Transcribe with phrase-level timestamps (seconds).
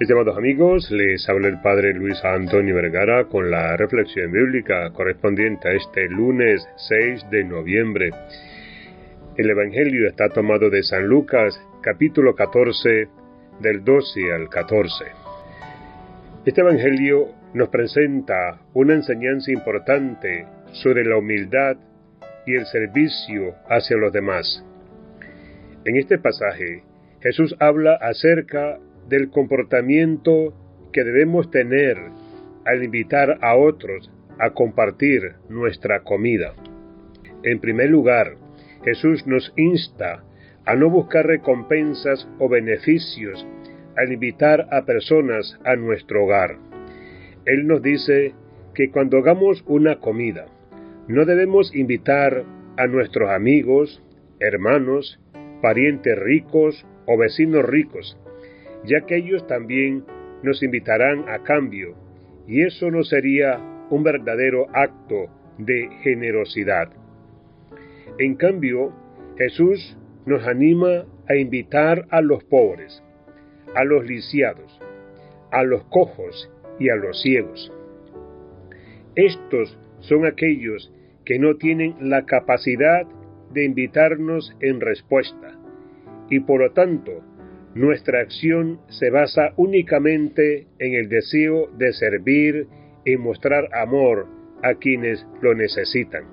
[0.00, 5.72] Estimados amigos, les habla el Padre Luis Antonio Vergara con la reflexión bíblica correspondiente a
[5.72, 8.10] este lunes 6 de noviembre.
[9.36, 13.08] El Evangelio está tomado de San Lucas, capítulo 14,
[13.58, 15.04] del 12 al 14.
[16.46, 21.76] Este Evangelio nos presenta una enseñanza importante sobre la humildad
[22.46, 24.64] y el servicio hacia los demás.
[25.84, 26.84] En este pasaje,
[27.20, 30.54] Jesús habla acerca del comportamiento
[30.92, 31.98] que debemos tener
[32.64, 36.54] al invitar a otros a compartir nuestra comida.
[37.42, 38.36] En primer lugar,
[38.84, 40.22] Jesús nos insta
[40.64, 43.46] a no buscar recompensas o beneficios
[43.96, 46.56] al invitar a personas a nuestro hogar.
[47.46, 48.34] Él nos dice
[48.74, 50.46] que cuando hagamos una comida,
[51.08, 52.44] no debemos invitar
[52.76, 54.02] a nuestros amigos,
[54.40, 55.18] hermanos,
[55.62, 58.16] parientes ricos o vecinos ricos,
[58.84, 60.04] ya que ellos también
[60.42, 61.94] nos invitarán a cambio,
[62.46, 63.58] y eso no sería
[63.90, 65.26] un verdadero acto
[65.58, 66.90] de generosidad.
[68.18, 68.92] En cambio,
[69.36, 73.02] Jesús nos anima a invitar a los pobres,
[73.74, 74.80] a los lisiados,
[75.50, 77.72] a los cojos y a los ciegos.
[79.14, 80.92] Estos son aquellos
[81.24, 83.06] que no tienen la capacidad
[83.52, 85.58] de invitarnos en respuesta,
[86.30, 87.22] y por lo tanto
[87.74, 92.66] nuestra acción se basa únicamente en el deseo de servir
[93.04, 94.26] y mostrar amor
[94.62, 96.24] a quienes lo necesitan.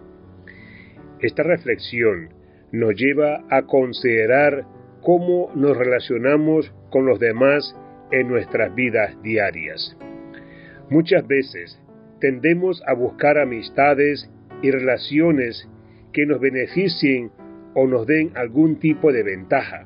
[1.20, 2.30] Esta reflexión
[2.72, 4.66] nos lleva a considerar
[5.02, 7.76] cómo nos relacionamos con los demás
[8.12, 9.98] en nuestras vidas diarias.
[10.90, 11.80] Muchas veces
[12.20, 14.30] tendemos a buscar amistades
[14.62, 15.70] y relaciones
[16.14, 17.32] que nos beneficien
[17.74, 19.86] o nos den algún tipo de ventaja.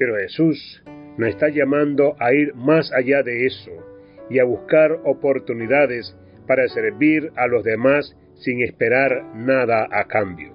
[0.00, 0.82] Pero Jesús
[1.18, 3.70] nos está llamando a ir más allá de eso
[4.30, 6.16] y a buscar oportunidades
[6.46, 10.54] para servir a los demás sin esperar nada a cambio.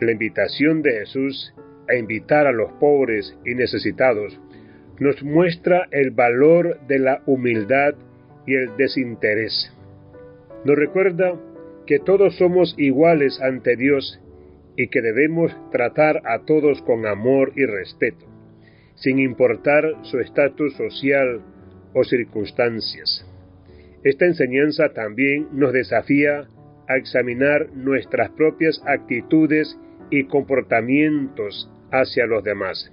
[0.00, 1.54] La invitación de Jesús
[1.88, 4.40] a invitar a los pobres y necesitados
[4.98, 7.94] nos muestra el valor de la humildad
[8.48, 9.72] y el desinterés.
[10.64, 11.40] Nos recuerda
[11.86, 14.20] que todos somos iguales ante Dios
[14.76, 18.26] y que debemos tratar a todos con amor y respeto,
[18.94, 21.42] sin importar su estatus social
[21.92, 23.26] o circunstancias.
[24.02, 26.48] Esta enseñanza también nos desafía
[26.88, 29.78] a examinar nuestras propias actitudes
[30.10, 32.92] y comportamientos hacia los demás.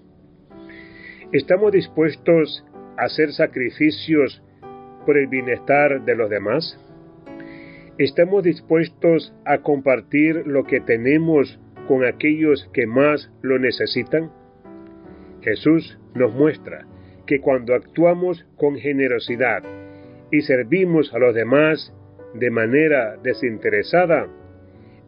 [1.34, 2.66] ¿Estamos dispuestos
[2.98, 4.42] a hacer sacrificios
[5.06, 6.78] por el bienestar de los demás?
[7.98, 14.31] ¿Estamos dispuestos a compartir lo que tenemos con aquellos que más lo necesitan?
[15.42, 16.86] Jesús nos muestra
[17.25, 19.64] que cuando actuamos con generosidad
[20.31, 21.94] y servimos a los demás
[22.34, 24.28] de manera desinteresada,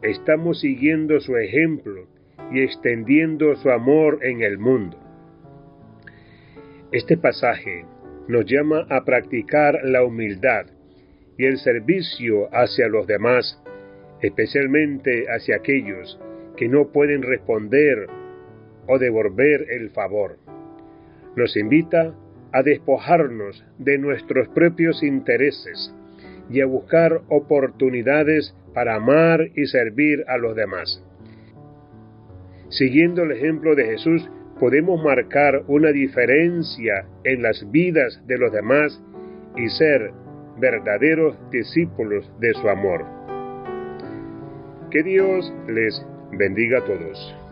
[0.01, 2.07] estamos siguiendo su ejemplo
[2.51, 4.97] y extendiendo su amor en el mundo.
[6.91, 7.85] Este pasaje
[8.27, 10.67] nos llama a practicar la humildad
[11.37, 13.61] y el servicio hacia los demás,
[14.21, 16.19] especialmente hacia aquellos
[16.57, 18.07] que no pueden responder
[18.87, 20.37] o devolver el favor.
[21.35, 22.13] Nos invita
[22.51, 25.93] a despojarnos de nuestros propios intereses
[26.49, 31.03] y a buscar oportunidades para amar y servir a los demás.
[32.69, 39.01] Siguiendo el ejemplo de Jesús, podemos marcar una diferencia en las vidas de los demás
[39.55, 40.11] y ser
[40.59, 43.05] verdaderos discípulos de su amor.
[44.91, 46.05] Que Dios les
[46.37, 47.42] bendiga a todos.